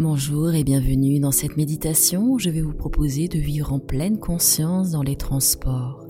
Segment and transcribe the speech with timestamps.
[0.00, 4.18] Bonjour et bienvenue dans cette méditation où je vais vous proposer de vivre en pleine
[4.18, 6.06] conscience dans les transports.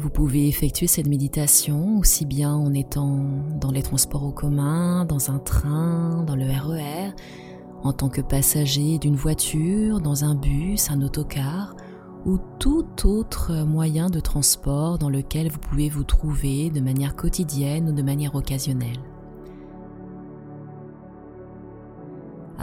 [0.00, 3.26] Vous pouvez effectuer cette méditation aussi bien en étant
[3.60, 7.12] dans les transports en commun, dans un train, dans le RER, e
[7.84, 11.76] en tant que passager d'une voiture, dans un bus, un autocar
[12.26, 17.90] ou tout autre moyen de transport dans lequel vous pouvez vous trouver de manière quotidienne
[17.90, 19.13] ou de manière occasionnelle.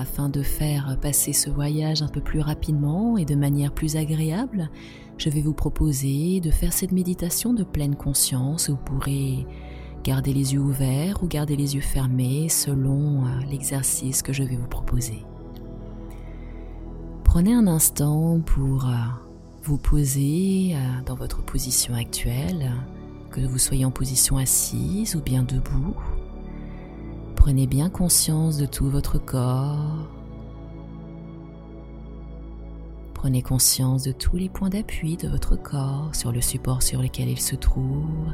[0.02, 4.72] Afin de faire passer ce voyage un peu plus rapidement et de manière plus agréable,
[5.20, 8.72] je vais vous proposer de faire cette méditation de pleine conscience.
[8.72, 9.46] Vous pourrez
[10.04, 14.56] garder les yeux ouverts ou garder les yeux fermés selon euh, l'exercice que je vais
[14.56, 15.24] vous proposer.
[17.24, 18.96] Prenez un instant pour euh,
[19.62, 22.72] vous poser euh, dans votre position actuelle,
[23.30, 25.96] que vous soyez en position assise ou bien debout.
[27.42, 30.08] Prenez bien conscience de tout votre corps.
[33.16, 37.30] Prenez conscience de tous les points d'appui de votre corps sur le support sur lequel
[37.30, 38.32] il se trouve,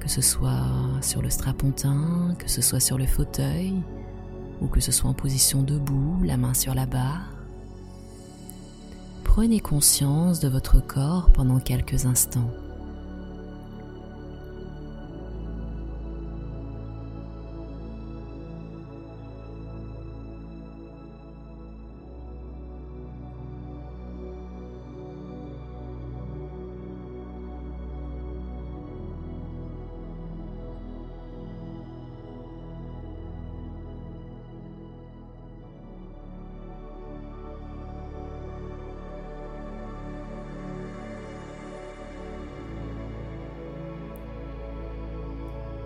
[0.00, 0.64] que ce soit
[1.02, 3.74] sur le strapontin, que ce soit sur le fauteuil,
[4.62, 7.28] ou que ce soit en position debout, la main sur la barre.
[9.22, 12.50] Prenez conscience de votre corps pendant quelques instants.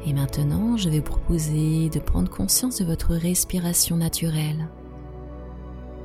[0.07, 4.69] Et maintenant, je vais vous proposer de prendre conscience de votre respiration naturelle.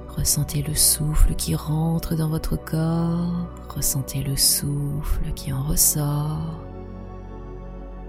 [0.09, 6.59] Ressentez le souffle qui rentre dans votre corps, ressentez le souffle qui en ressort.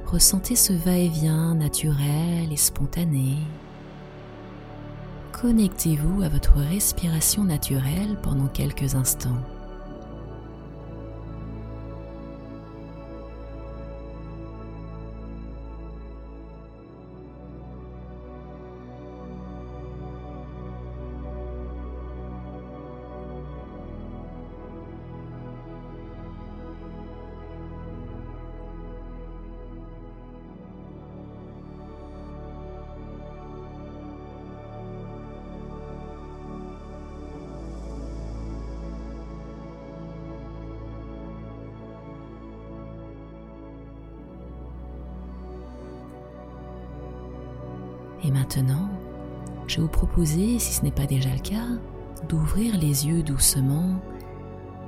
[0.06, 3.36] Ressentez ce va-et-vient naturel et spontané.
[5.32, 9.42] Connectez-vous à votre respiration naturelle pendant quelques instants.
[48.24, 48.88] Et maintenant,
[49.66, 51.68] je vais vous proposer, si ce n'est pas déjà le cas,
[52.28, 54.00] d'ouvrir les yeux doucement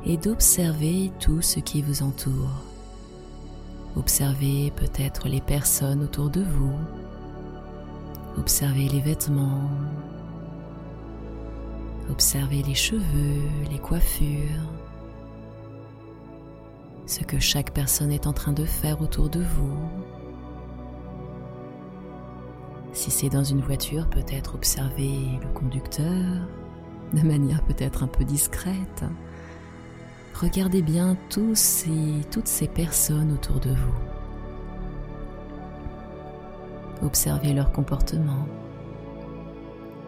[0.04, 2.62] et d'observer tout ce qui vous entoure.
[3.96, 6.74] Observez peut-être les personnes autour de vous.
[8.38, 9.70] Observez les vêtements.
[12.10, 14.70] Observez les cheveux, les coiffures.
[17.06, 19.78] Ce que chaque personne est en train de faire autour de vous.
[22.96, 26.48] Si c'est dans une voiture, peut-être observer le conducteur
[27.12, 29.04] de manière peut-être un peu discrète.
[30.32, 33.94] Regardez bien tous et toutes ces personnes autour de vous.
[37.02, 38.46] Observez leur comportement.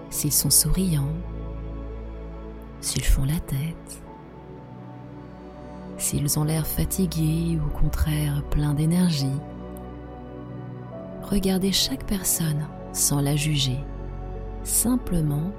[0.08, 1.12] S'ils sont souriants,
[2.80, 4.02] s'ils font la tête,
[5.98, 9.38] s'ils ont l'air fatigués ou au contraire pleins d'énergie.
[11.22, 12.66] Regardez chaque personne
[12.98, 13.78] sans la juger,
[14.64, 15.52] simplement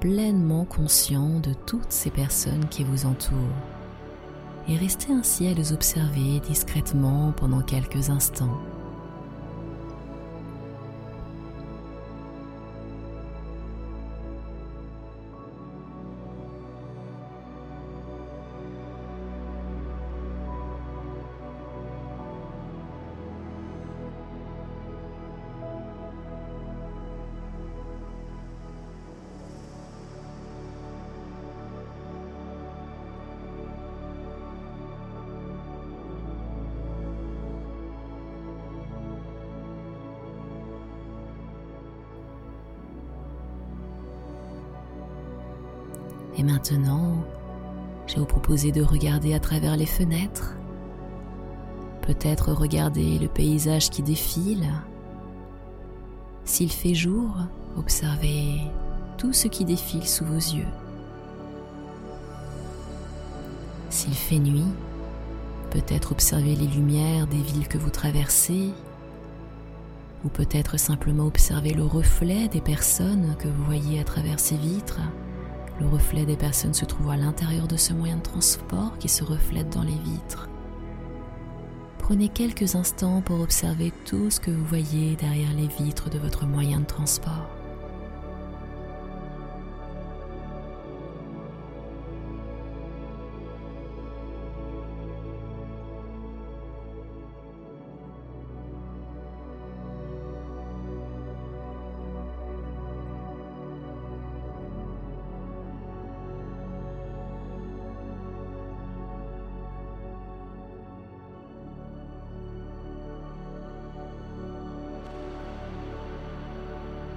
[0.00, 3.38] pleinement conscient de toutes ces personnes qui vous entourent.
[4.68, 8.58] Et restez ainsi à les observer discrètement pendant quelques instants.
[46.36, 47.16] Et maintenant,
[48.06, 50.56] je vais vous proposer de regarder à travers les fenêtres.
[52.02, 54.66] Peut-être regarder le paysage qui défile.
[56.44, 57.36] S'il fait jour,
[57.76, 58.60] observez
[59.18, 60.66] tout ce qui défile sous vos yeux.
[63.90, 64.72] S'il fait nuit,
[65.70, 68.70] peut-être observer les lumières des villes que vous traversez,
[70.24, 75.00] ou peut-être simplement observer le reflet des personnes que vous voyez à travers ces vitres.
[75.82, 79.24] Le reflet des personnes se trouvant à l'intérieur de ce moyen de transport qui se
[79.24, 80.48] reflète dans les vitres.
[81.98, 86.46] Prenez quelques instants pour observer tout ce que vous voyez derrière les vitres de votre
[86.46, 87.61] moyen de transport.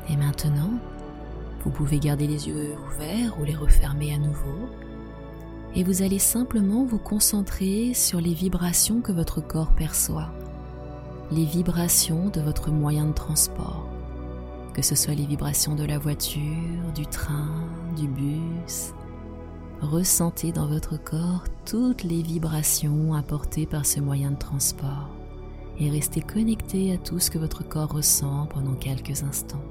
[0.10, 0.72] Et maintenant,
[1.63, 4.69] vous pouvez garder les yeux ouverts ou les refermer à nouveau.
[5.75, 10.31] Et vous allez simplement vous concentrer sur les vibrations que votre corps perçoit,
[11.31, 13.90] les vibrations de votre moyen de transport,
[14.74, 17.50] que ce soit les vibrations de la voiture, du train,
[17.98, 18.94] du bus.
[19.81, 25.10] Ressentez dans votre corps toutes les vibrations apportées par ce moyen de transport
[25.80, 29.62] et restez connecté à tout ce que votre corps ressent pendant quelques instants.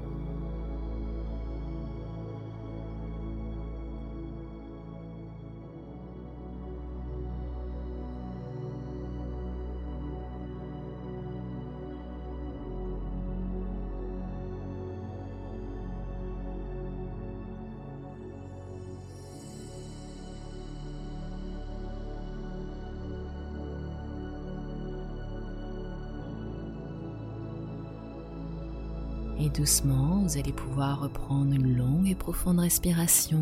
[29.37, 33.41] Et doucement, vous allez pouvoir reprendre une longue et profonde respiration.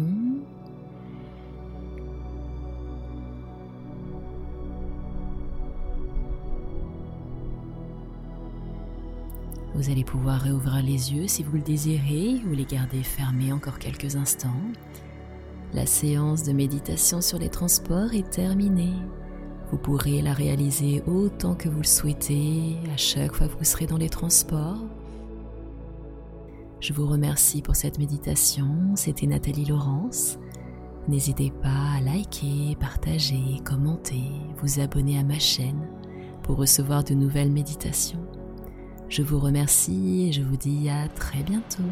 [9.75, 13.80] Vous allez pouvoir réouvrir les yeux si vous le désirez ou les garder fermés encore
[13.80, 14.50] quelques instants.
[15.74, 18.94] La séance de méditation sur les transports est terminée.
[19.72, 23.88] Vous pourrez la réaliser autant que vous le souhaitez à chaque fois que vous serez
[23.88, 24.78] dans les transports
[26.83, 28.68] je vous remercie pour cette méditation.
[28.95, 30.38] C'était Nathalie Laurence.
[31.07, 34.25] N'hésitez pas à liker, partager, commenter,
[34.57, 35.88] vous abonner à ma chaîne
[36.44, 38.27] pour recevoir de nouvelles méditations.
[39.07, 41.83] Je vous remercie et je vous dis à très bientôt.